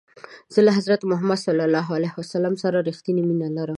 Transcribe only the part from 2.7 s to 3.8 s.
رښتنی مینه لرم.